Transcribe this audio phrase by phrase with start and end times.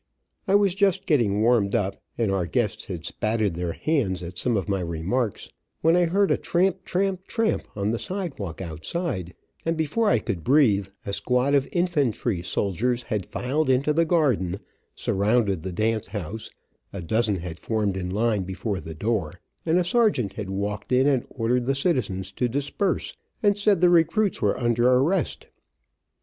[0.47, 4.57] I was just getting warmed up, and our guests had spatted their hands at some
[4.57, 5.47] of my remarks,
[5.81, 10.43] when I heard a tramp, tramp, tramp on the sidewalk outside, and before I could
[10.43, 14.59] breathe a squad of infantry soldiers had filed into the garden,
[14.95, 16.49] surrounded the dance house,
[16.91, 21.05] a dozen had formed in line before the door, and a sergeant had walked in
[21.05, 25.45] and ordered the citizens to disperse, and said the recruits were under arrest.